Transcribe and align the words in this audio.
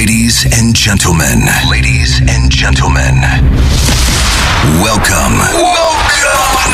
Ladies 0.00 0.46
and 0.58 0.74
gentlemen, 0.74 1.44
ladies 1.70 2.20
and 2.20 2.50
gentlemen, 2.50 3.20
welcome, 4.80 5.36
welcome 5.60 6.72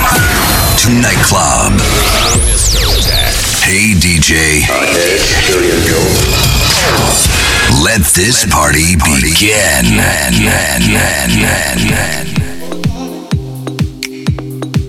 to 0.79 0.91
Nightclub. 1.03 1.73
Hey 3.67 3.99
DJ, 3.99 4.63
let 7.83 8.03
this 8.15 8.47
party 8.49 8.95
begin. 8.95 9.99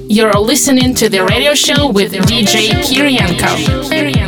You're 0.07 0.33
listening 0.33 0.93
to 0.93 1.09
the 1.09 1.25
radio 1.27 1.55
show 1.55 1.89
with 1.89 2.11
DJ 2.11 2.69
Kirienko. 2.85 4.26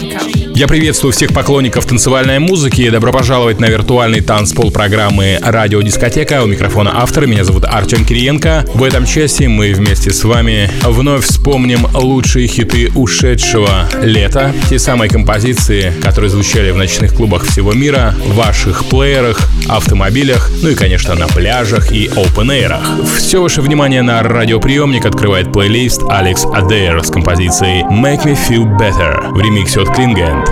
Я 0.59 0.67
приветствую 0.67 1.13
всех 1.13 1.33
поклонников 1.33 1.85
танцевальной 1.85 2.37
музыки 2.39 2.81
и 2.81 2.89
добро 2.89 3.13
пожаловать 3.13 3.61
на 3.61 3.67
виртуальный 3.67 4.19
танцпол 4.19 4.71
программы 4.71 5.39
«Радиодискотека». 5.41 6.43
У 6.43 6.47
микрофона 6.47 7.01
автора 7.01 7.27
меня 7.27 7.45
зовут 7.45 7.63
Артем 7.63 8.04
Кириенко. 8.04 8.65
В 8.73 8.83
этом 8.83 9.05
часе 9.05 9.47
мы 9.47 9.71
вместе 9.71 10.11
с 10.11 10.21
вами 10.25 10.69
вновь 10.83 11.23
вспомним 11.23 11.87
лучшие 11.93 12.47
хиты 12.47 12.91
ушедшего 12.93 13.87
лета. 14.03 14.53
Те 14.69 14.79
самые 14.79 15.09
композиции, 15.09 15.93
которые 16.03 16.29
звучали 16.29 16.71
в 16.71 16.75
ночных 16.75 17.15
клубах 17.15 17.45
всего 17.45 17.71
мира, 17.71 18.14
в 18.25 18.36
ваших 18.36 18.83
плеерах, 18.83 19.39
автомобилях, 19.69 20.51
ну 20.61 20.71
и, 20.71 20.75
конечно, 20.75 21.15
на 21.15 21.29
пляжах 21.29 21.93
и 21.93 22.07
open-эйрах. 22.07 22.83
Все 23.17 23.41
ваше 23.41 23.61
внимание 23.61 24.01
на 24.01 24.21
радиоприемник 24.23 25.05
открывает 25.05 25.53
плейлист 25.53 26.01
Алекс 26.09 26.43
Адейр 26.43 27.01
с 27.01 27.09
композицией 27.09 27.83
«Make 27.83 28.25
Me 28.25 28.37
Feel 28.50 28.65
Better» 28.78 29.31
в 29.31 29.39
ремиксе 29.39 29.83
от 29.83 29.95
Клингенд. 29.95 30.48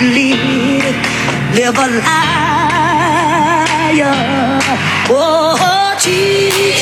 lead, 0.00 0.94
live 1.54 1.78
a 1.78 1.86
liar. 2.02 2.18
Oh, 5.10 5.94
Jesus. 5.98 6.77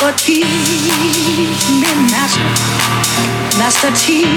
But 0.00 0.16
teach 0.16 0.40
me, 0.40 1.92
Master, 2.10 2.40
Master, 3.58 3.90
teach 3.92 4.32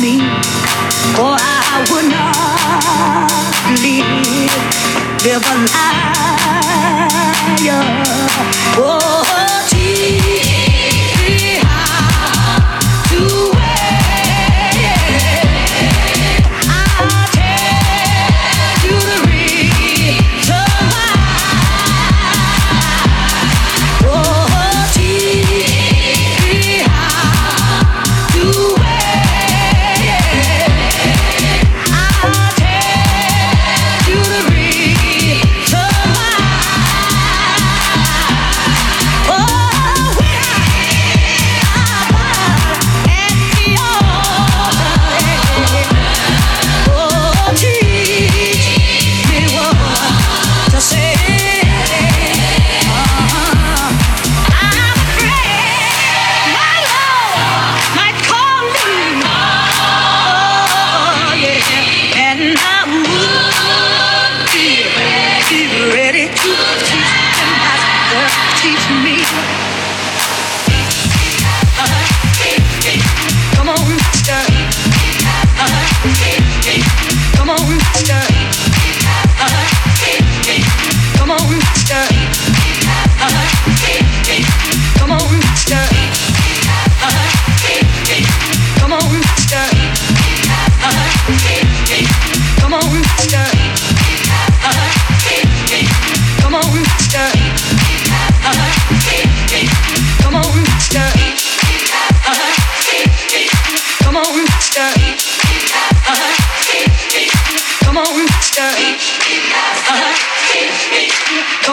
me, 0.00 0.20
for 1.16 1.34
I 1.34 1.84
would 1.90 2.08
not 2.14 3.30
live, 3.82 4.62
live 5.24 5.42
a 5.42 5.56
liar. 7.64 7.82
Oh, 8.78 9.24
teach. 9.68 10.45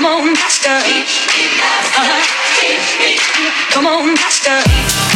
Come 0.03 0.27
on, 0.27 0.35
Pastor. 0.35 0.67
Uh-huh. 1.95 2.19
Come 3.71 3.87
on, 3.87 4.15
Pastor. 4.17 5.12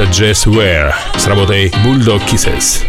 это 0.00 0.10
Джесс 0.10 0.46
Уэр 0.46 0.94
с 1.16 1.26
работой 1.26 1.68
Bulldog 1.84 2.22
Kisses. 2.26 2.84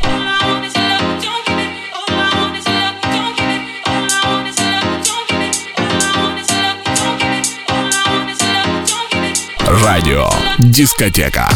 Радио. 9.83 10.29
Дискотека. 10.59 11.49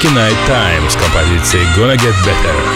Night 0.00 0.36
Time 0.46 0.88
с 0.88 0.96
композицией 0.96 1.66
Gonna 1.76 1.96
Get 1.98 2.14
Better. 2.24 2.46
better, 2.54 2.69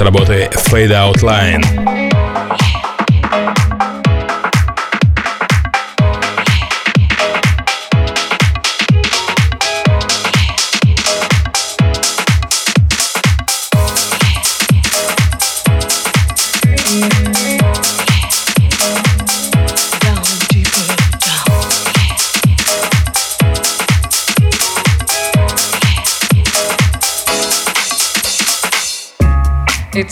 работы 0.00 0.50
Fade 0.52 0.90
Out 0.90 1.22
Line. 1.22 1.79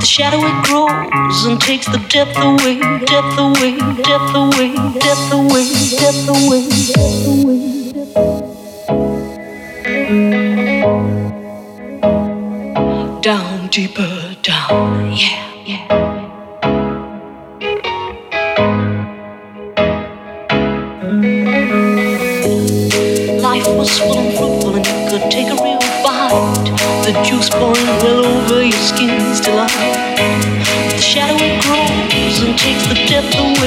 the 0.00 0.06
shadow 0.06 0.38
it 0.40 0.64
grows 0.64 1.46
and 1.46 1.60
takes 1.60 1.86
the 1.86 1.98
depth 2.08 2.36
away, 2.38 2.78
depth 3.06 3.38
away, 3.38 3.78
depth 4.02 4.34
away, 4.34 4.74
depth 5.00 5.32
away, 5.32 5.64
depth 5.98 6.28
away, 6.28 6.68
depth 6.92 7.28
away. 7.28 7.62
Down, 13.22 13.68
deeper 13.68 14.36
down, 14.42 15.12
yeah, 15.12 15.64
yeah. 15.66 16.08
Life 23.42 23.68
was 23.68 23.98
full 23.98 24.18
and 24.18 24.36
fruitful 24.38 24.76
and 24.76 24.86
you 24.86 25.10
could 25.10 25.30
take 25.30 25.48
a 25.48 25.62
real 25.64 25.80
bite. 26.04 26.70
The 27.04 27.12
juice 27.24 27.50
pouring 27.50 27.86
well 28.02 28.26
over 28.26 28.62
your 28.62 28.72
skin's 28.72 28.97
The 29.48 31.00
shadow 31.00 31.38
grows 31.62 32.42
and 32.42 32.58
takes 32.58 32.86
the 32.86 32.94
depth 33.08 33.34
away, 33.34 33.57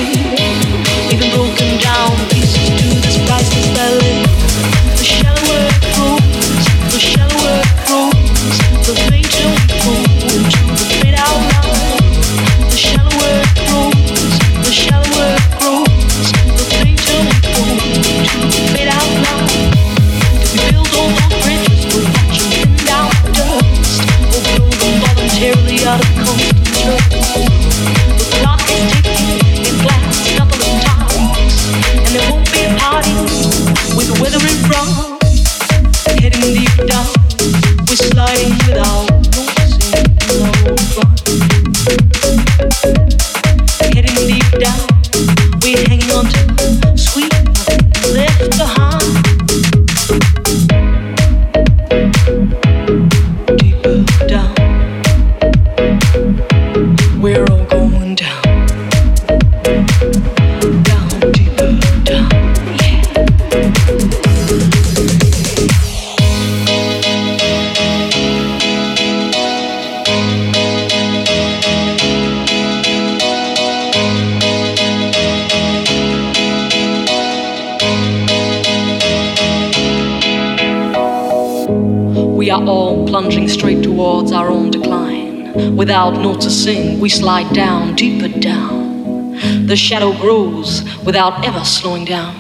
straight 83.48 83.84
towards 83.84 84.32
our 84.32 84.50
own 84.50 84.72
decline. 84.72 85.76
Without 85.76 86.12
noticing, 86.12 87.00
we 87.00 87.10
slide 87.10 87.54
down, 87.54 87.96
deeper 87.96 88.28
down. 88.40 89.36
The 89.68 89.76
shadow 89.76 90.14
grows 90.20 90.84
without 91.06 91.46
ever 91.46 91.64
slowing 91.66 92.06
down. 92.06 92.36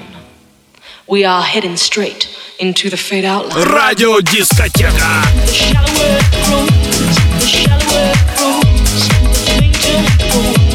We 1.07 1.25
are 1.25 1.41
heading 1.43 1.77
straight 1.77 2.29
into 2.59 2.89
the 2.89 2.97
fade 2.97 3.25
out 3.25 3.47
line. 3.47 3.67
Radio 3.67 4.19
discoteca. 4.19 5.21
The 5.45 5.51
shallower 5.51 6.21
grows, 6.45 7.15
the 7.39 7.47
shallower 7.47 8.13
grows, 8.37 9.07
the 9.09 9.33
fainter 9.45 10.01
grows. 10.31 10.70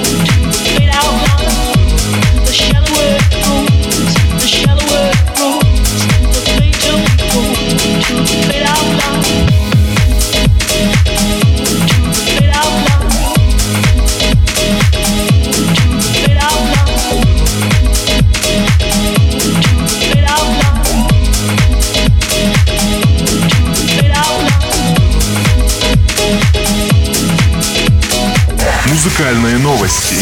Музыкальные 29.17 29.57
новости. 29.57 30.15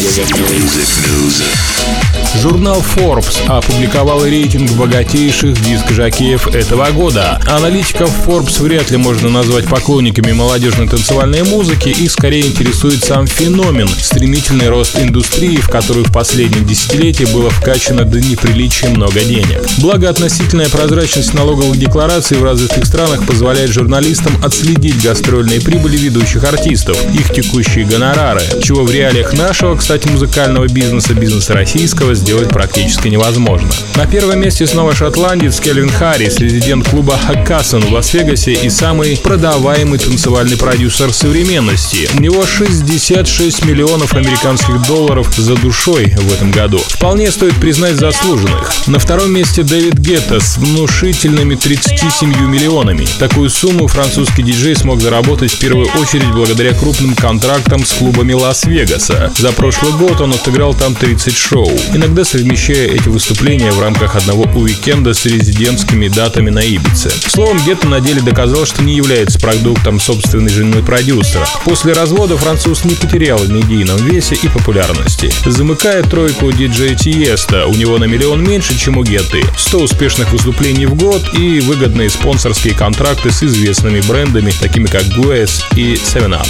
Журнал 2.41 2.83
Forbes 2.95 3.37
опубликовал 3.47 4.23
рейтинг 4.25 4.71
богатейших 4.71 5.59
диск-жокеев 5.61 6.47
этого 6.53 6.89
года. 6.91 7.39
Аналитиков 7.47 8.11
Forbes 8.25 8.61
вряд 8.61 8.91
ли 8.91 8.97
можно 8.97 9.29
назвать 9.29 9.65
поклонниками 9.65 10.31
молодежной 10.31 10.87
танцевальной 10.87 11.43
музыки, 11.43 11.89
их 11.89 12.11
скорее 12.11 12.45
интересует 12.47 13.03
сам 13.03 13.27
феномен– 13.27 13.87
стремительный 13.99 14.69
рост 14.69 14.99
индустрии, 14.99 15.57
в 15.57 15.69
которую 15.69 16.05
в 16.05 16.11
последние 16.11 16.63
десятилетия 16.63 17.25
было 17.27 17.49
вкачано 17.49 18.03
до 18.03 18.19
неприличия 18.19 18.89
много 18.89 19.21
денег. 19.21 19.65
Благо, 19.77 20.09
относительная 20.09 20.69
прозрачность 20.69 21.33
налоговых 21.33 21.77
деклараций 21.77 22.37
в 22.37 22.43
развитых 22.43 22.85
странах 22.85 23.25
позволяет 23.25 23.71
журналистам 23.71 24.33
отследить 24.43 25.01
гастрольные 25.01 25.61
прибыли 25.61 25.97
ведущих 25.97 26.43
артистов, 26.43 26.97
их 27.13 27.33
текущие 27.33 27.85
гонорары, 27.85 28.41
чего 28.61 28.83
в 28.83 28.91
реалиях 28.91 29.33
нашего, 29.33 29.75
кстати, 29.75 30.07
музыкального 30.07 30.67
бизнеса, 30.67 31.13
бизнеса 31.13 31.53
российского, 31.53 32.15
сделать 32.25 32.49
практически 32.49 33.07
невозможно. 33.07 33.69
На 33.95 34.07
первом 34.07 34.39
месте 34.39 34.65
снова 34.65 34.95
шотландец 34.95 35.59
Кельвин 35.59 35.91
Харрис, 35.91 36.39
резидент 36.39 36.89
клуба 36.89 37.15
Хаккасон 37.15 37.81
в 37.81 37.93
Лас-Вегасе 37.93 38.53
и 38.53 38.69
самый 38.71 39.15
продаваемый 39.15 39.99
танцевальный 39.99 40.57
продюсер 40.57 41.13
современности. 41.13 42.09
У 42.17 42.19
него 42.19 42.43
66 42.43 43.63
миллионов 43.65 44.15
американских 44.15 44.81
долларов 44.87 45.31
за 45.37 45.53
душой 45.55 46.15
в 46.17 46.33
этом 46.33 46.51
году. 46.51 46.79
Вполне 46.79 47.29
стоит 47.29 47.53
признать 47.57 47.93
заслуженных. 47.93 48.73
На 48.87 48.97
втором 48.97 49.31
месте 49.31 49.61
Дэвид 49.61 49.99
Гетта 49.99 50.39
с 50.39 50.57
внушительными 50.57 51.53
37 51.53 52.27
миллионами. 52.47 53.05
Такую 53.19 53.51
сумму 53.51 53.87
французский 53.87 54.41
диджей 54.41 54.75
смог 54.75 54.99
заработать 54.99 55.51
в 55.51 55.59
первую 55.59 55.87
очередь 56.01 56.31
благодаря 56.31 56.73
крупным 56.73 57.13
контрактам 57.13 57.85
с 57.85 57.91
клубами 57.91 58.33
Лас-Вегаса. 58.33 59.31
За 59.37 59.51
прошлый 59.51 59.91
год 59.93 60.19
он 60.21 60.33
отыграл 60.33 60.73
там 60.73 60.95
30 60.95 61.37
шоу. 61.37 61.69
Иногда 61.93 62.14
иногда 62.15 62.31
совмещая 62.31 62.87
эти 62.87 63.09
выступления 63.09 63.73
в 63.73 63.81
рамках 63.81 64.15
одного 64.15 64.43
уикенда 64.43 65.13
с 65.13 65.25
резидентскими 65.25 66.07
датами 66.07 66.49
на 66.49 66.59
Ибице. 66.59 67.11
Словом, 67.27 67.57
где-то 67.57 67.89
на 67.89 67.99
деле 67.99 68.21
доказал, 68.21 68.65
что 68.65 68.83
не 68.83 68.95
является 68.95 69.37
продуктом 69.37 69.99
собственной 69.99 70.49
жены 70.49 70.81
продюсера. 70.81 71.45
После 71.65 71.91
развода 71.91 72.37
француз 72.37 72.85
не 72.85 72.95
потерял 72.95 73.37
в 73.39 73.49
медийном 73.49 73.97
весе 73.97 74.35
и 74.35 74.47
популярности. 74.47 75.29
Замыкая 75.45 76.03
тройку 76.03 76.53
диджея 76.53 76.95
Тиеста, 76.95 77.67
у 77.67 77.73
него 77.73 77.97
на 77.97 78.05
миллион 78.05 78.41
меньше, 78.41 78.79
чем 78.79 78.97
у 78.97 79.03
Гетты, 79.03 79.43
100 79.57 79.77
успешных 79.77 80.31
выступлений 80.31 80.85
в 80.85 80.95
год 80.95 81.21
и 81.37 81.59
выгодные 81.59 82.09
спонсорские 82.09 82.75
контракты 82.75 83.29
с 83.29 83.43
известными 83.43 83.99
брендами, 83.99 84.53
такими 84.61 84.85
как 84.85 85.03
Guess 85.03 85.63
и 85.75 85.95
7up. 85.95 86.47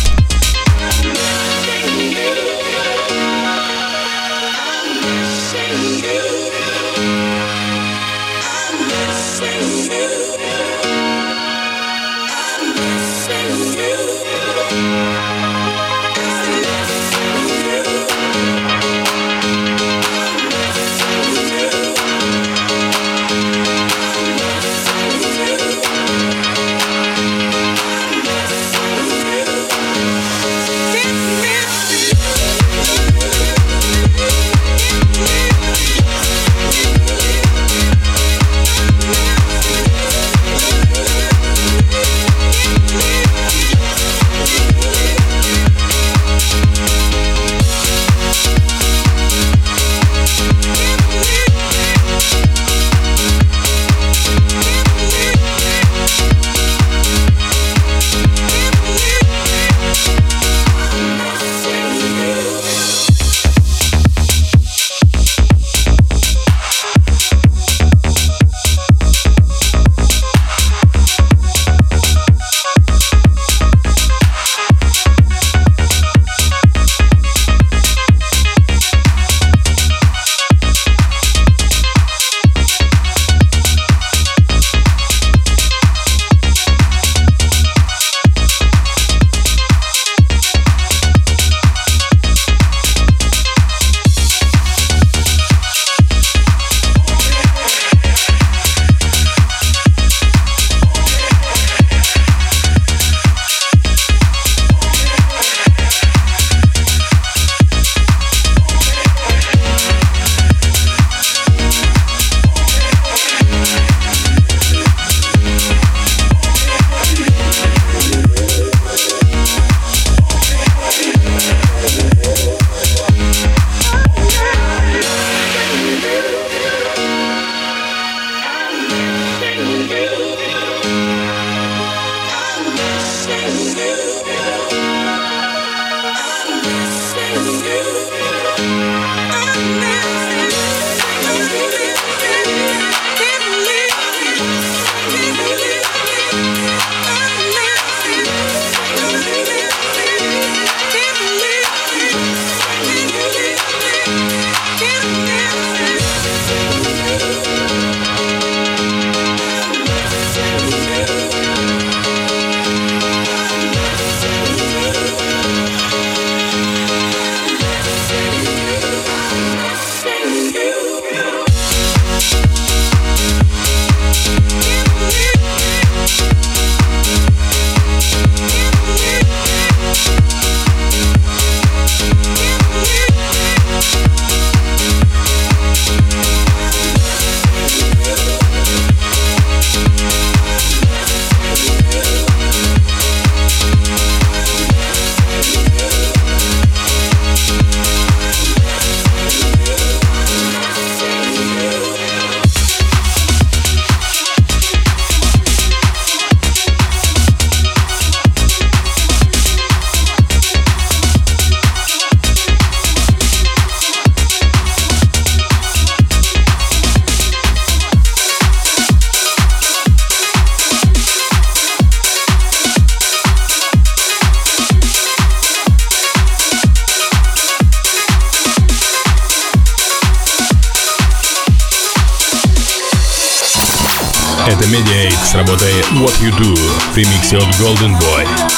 В 237.25 237.31
ремиксе 237.31 237.37
от 237.37 237.55
Golden 237.55 237.99
Boy. 237.99 238.54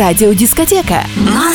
Радиодискотека. 0.00 1.04
На 1.14 1.54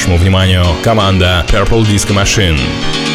стоп. 0.00 0.20
вниманию 0.20 0.64
команда 0.82 1.44
Purple 1.48 1.82
Disco 1.82 2.14
Machine. 2.14 3.09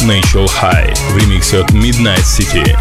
Natural 0.06 0.46
High 0.46 0.94
в 1.12 1.16
ремиксе 1.18 1.60
от 1.60 1.70
Midnight 1.72 2.24
City. 2.24 2.79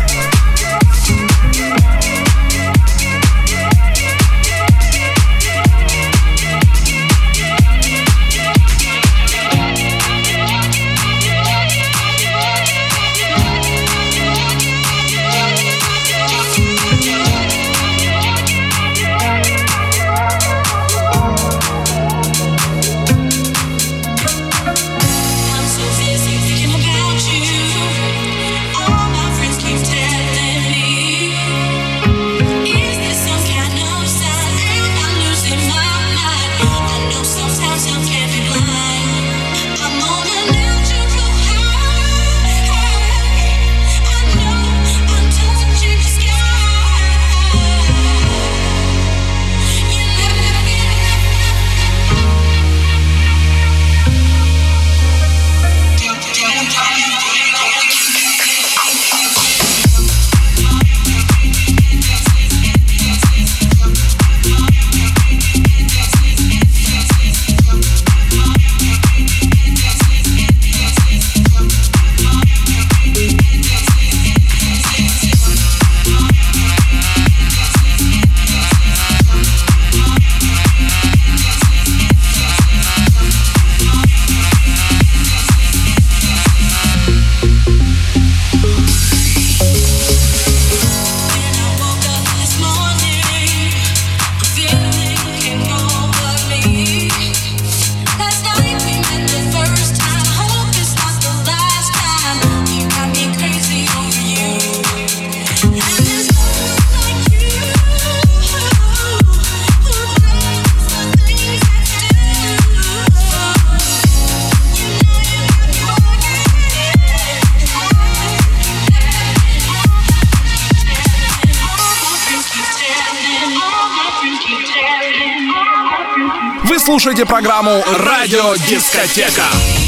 Слушаете 126.81 127.26
программу 127.26 127.85
«Радио 127.99 128.55
Дискотека». 128.66 129.80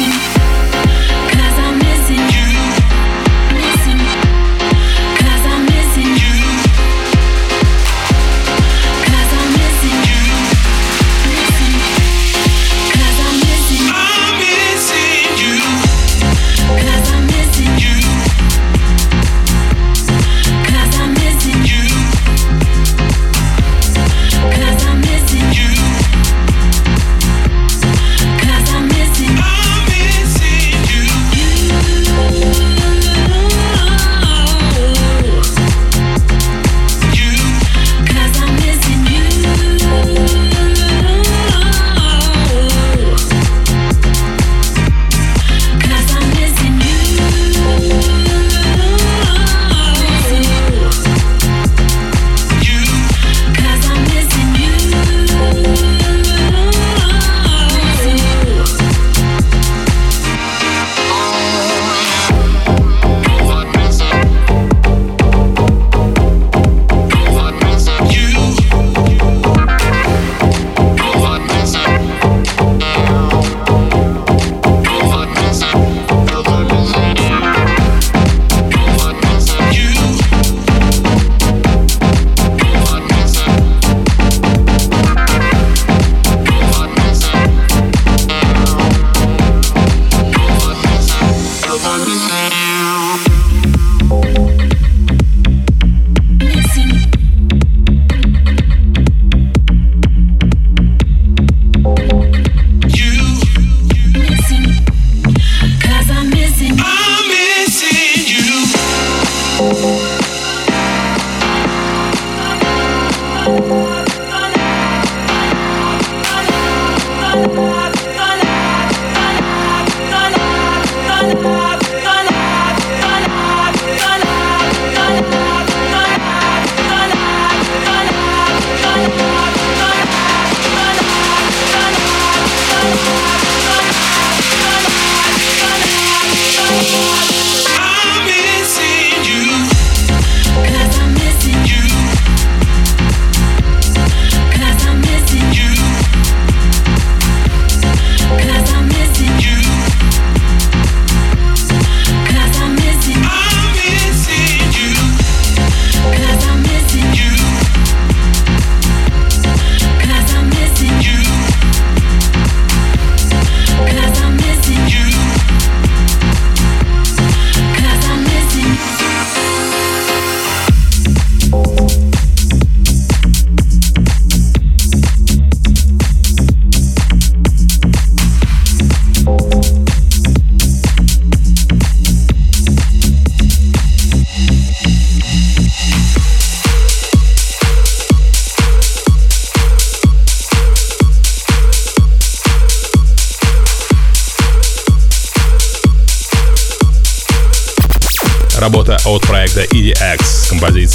see 0.00 0.29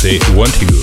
They 0.06 0.20
want 0.36 0.54
to. 0.60 0.75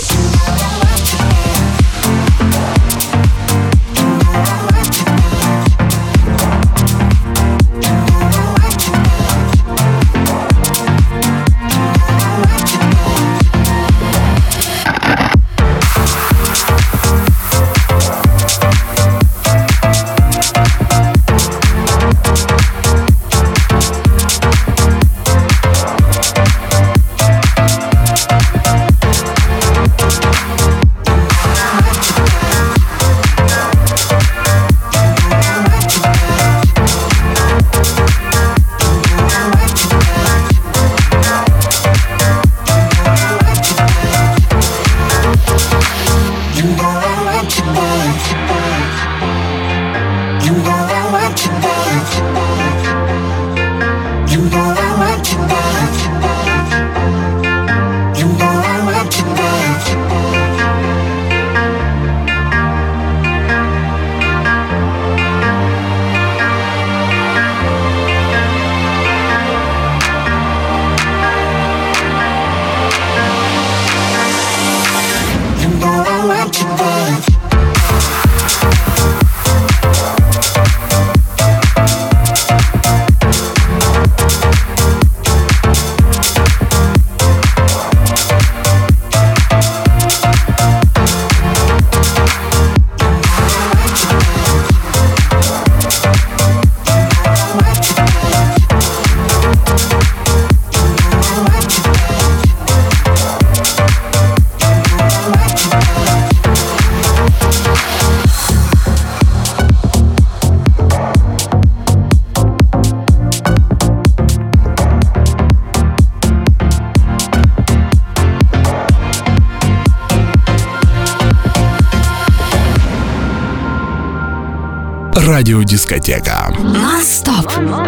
Радиодискотека. 125.42 126.54
Non-stop. 126.56 127.81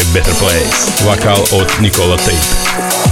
С 0.00 0.04
композицией 0.04 0.14
Better 0.14 0.34
Place. 0.40 1.04
Вокал 1.04 1.42
от 1.52 1.80
Никола 1.80 2.18
Тейт. 2.18 3.05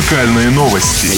Музыкальные 0.00 0.48
новости. 0.50 1.08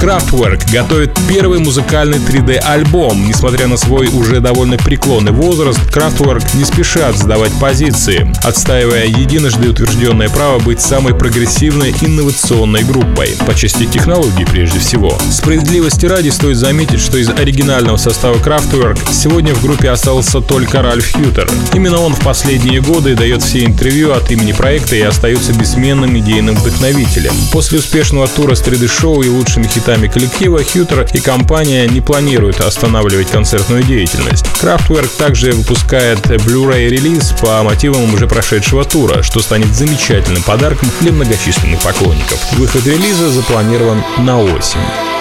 Kraftwerk 0.00 0.72
готовит 0.72 1.10
первый 1.28 1.58
музыкальный 1.58 2.16
3D-альбом. 2.16 3.26
Несмотря 3.26 3.66
на 3.66 3.76
свой 3.76 4.06
уже 4.06 4.40
довольно 4.40 4.78
преклонный 4.78 5.32
возраст, 5.32 5.78
Kraftwerk 5.94 6.56
не 6.56 6.64
спешат 6.64 7.18
сдавать 7.18 7.52
позиции, 7.60 8.32
отстаивая 8.42 9.04
единожды 9.04 9.68
утвержденное 9.68 10.30
право 10.30 10.58
быть 10.58 10.80
самой 10.80 11.14
прогрессивной 11.14 11.94
инновационной 12.00 12.82
группой, 12.82 13.36
по 13.46 13.54
части 13.54 13.84
технологий 13.84 14.46
прежде 14.46 14.78
всего. 14.78 15.18
Справедливости 15.30 16.06
ради 16.06 16.30
стоит 16.30 16.56
заметить, 16.56 17.00
что 17.00 17.18
из 17.18 17.28
оригинального 17.28 17.98
состава 17.98 18.36
Kraftwerk 18.36 18.98
сегодня 19.12 19.54
в 19.54 19.62
группе 19.62 19.90
остался 19.90 20.40
только 20.40 20.80
Ральф 20.80 21.12
Хьютер. 21.12 21.50
Именно 21.74 22.00
он 22.00 22.14
в 22.14 22.20
последние 22.20 22.80
годы 22.80 23.14
дает 23.16 23.42
все 23.42 23.66
интервью 23.66 24.12
от 24.12 24.30
имени 24.30 24.52
проекта 24.52 24.96
и 24.96 25.02
остается 25.02 25.52
бессменным 25.52 26.16
идейным 26.16 26.56
вдохновителем. 26.60 27.32
После 27.52 27.78
успешного 27.78 28.28
тура 28.28 28.54
с 28.54 28.62
3D-шоу 28.62 29.22
и 29.22 29.28
лучшими 29.28 29.66
хитами 29.66 30.08
коллектива, 30.08 30.62
Хьютер 30.62 31.06
и 31.12 31.20
компания 31.20 31.86
не 31.88 32.00
планируют 32.00 32.60
останавливать 32.60 33.30
концертную 33.30 33.82
деятельность. 33.82 34.44
Kraftwerk 34.62 35.10
также 35.18 35.52
выпускает 35.52 36.18
Blu-ray 36.26 36.88
релиз 36.88 37.32
по 37.40 37.62
мотивам 37.62 38.12
уже 38.14 38.26
прошедшего 38.26 38.84
тура, 38.84 39.22
что 39.22 39.40
станет 39.40 39.74
замечательным 39.74 40.42
подарком 40.42 40.88
для 41.00 41.12
многочисленных 41.12 41.80
поклонников. 41.80 42.38
Выход 42.52 42.86
релиза 42.86 43.30
запланирован 43.30 44.02
на 44.18 44.40
осень. 44.40 45.19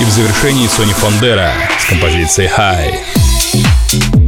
И 0.00 0.04
в 0.04 0.08
завершении 0.08 0.66
Сони 0.66 0.94
Фондера 0.94 1.52
с 1.78 1.84
композицией 1.90 2.48
«High». 2.48 4.19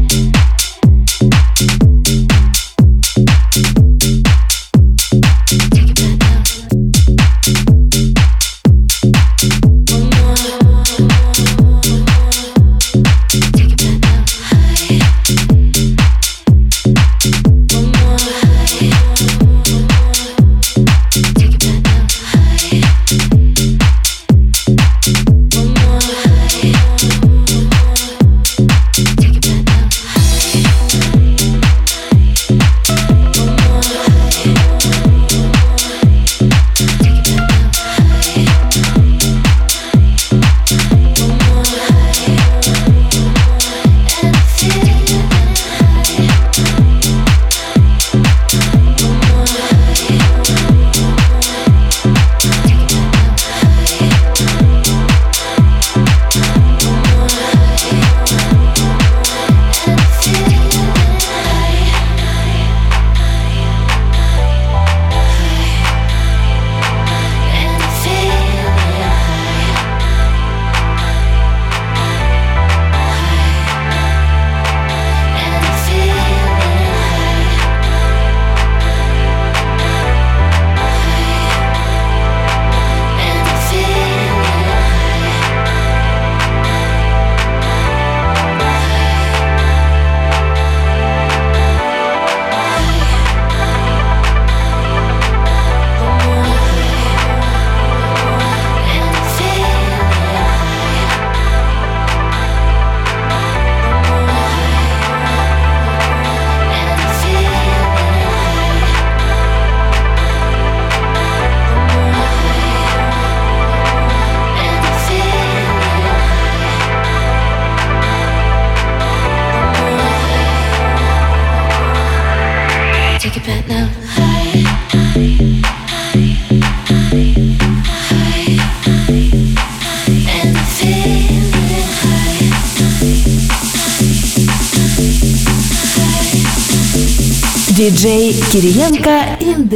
Диджей 138.02 138.32
Кириенко 138.50 139.38
in 139.40 139.68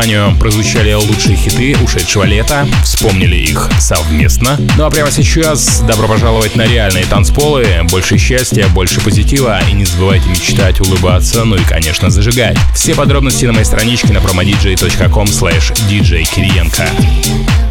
вниманию 0.00 0.34
прозвучали 0.38 0.94
лучшие 0.94 1.36
хиты 1.36 1.76
ушедшего 1.82 2.24
лета. 2.24 2.66
Вспомнили 2.82 3.36
их 3.36 3.70
совместно. 3.78 4.58
Ну 4.76 4.84
а 4.84 4.90
прямо 4.90 5.10
сейчас 5.10 5.80
добро 5.80 6.08
пожаловать 6.08 6.56
на 6.56 6.62
реальные 6.62 7.04
танцполы. 7.04 7.66
Больше 7.90 8.16
счастья, 8.16 8.66
больше 8.68 9.00
позитива. 9.02 9.60
И 9.70 9.72
не 9.72 9.84
забывайте 9.84 10.28
мечтать, 10.28 10.80
улыбаться, 10.80 11.44
ну 11.44 11.56
и, 11.56 11.64
конечно, 11.64 12.08
зажигать. 12.08 12.56
Все 12.74 12.94
подробности 12.94 13.44
на 13.44 13.52
моей 13.52 13.66
страничке 13.66 14.12
на 14.12 14.18
promodj.com 14.18 15.26
slash 15.26 15.72
djkirienko. 15.88 17.69